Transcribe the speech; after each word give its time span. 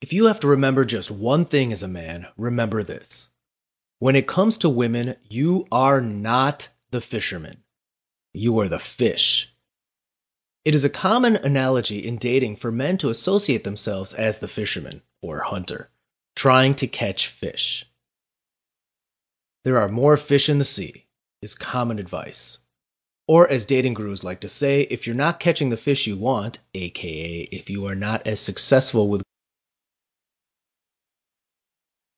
If 0.00 0.14
you 0.14 0.26
have 0.26 0.40
to 0.40 0.48
remember 0.48 0.86
just 0.86 1.10
one 1.10 1.44
thing 1.44 1.72
as 1.72 1.82
a 1.82 1.88
man, 1.88 2.28
remember 2.38 2.82
this. 2.82 3.28
When 3.98 4.16
it 4.16 4.26
comes 4.26 4.56
to 4.58 4.70
women, 4.70 5.16
you 5.28 5.66
are 5.70 6.00
not 6.00 6.70
the 6.90 7.02
fisherman. 7.02 7.64
You 8.32 8.58
are 8.60 8.68
the 8.68 8.78
fish. 8.78 9.54
It 10.64 10.74
is 10.74 10.84
a 10.84 10.90
common 10.90 11.36
analogy 11.36 11.98
in 12.06 12.16
dating 12.16 12.56
for 12.56 12.72
men 12.72 12.96
to 12.98 13.10
associate 13.10 13.64
themselves 13.64 14.14
as 14.14 14.38
the 14.38 14.48
fisherman, 14.48 15.02
or 15.20 15.40
hunter, 15.40 15.90
trying 16.34 16.74
to 16.76 16.86
catch 16.86 17.26
fish. 17.26 17.86
There 19.64 19.78
are 19.78 19.88
more 19.88 20.16
fish 20.16 20.48
in 20.48 20.56
the 20.56 20.64
sea, 20.64 21.06
is 21.42 21.54
common 21.54 21.98
advice. 21.98 22.58
Or, 23.28 23.48
as 23.48 23.66
dating 23.66 23.94
gurus 23.94 24.24
like 24.24 24.40
to 24.40 24.48
say, 24.48 24.82
if 24.82 25.06
you're 25.06 25.14
not 25.14 25.40
catching 25.40 25.68
the 25.68 25.76
fish 25.76 26.06
you 26.06 26.16
want, 26.16 26.60
aka 26.74 27.48
if 27.52 27.68
you 27.68 27.84
are 27.86 27.94
not 27.94 28.26
as 28.26 28.40
successful 28.40 29.08
with 29.08 29.22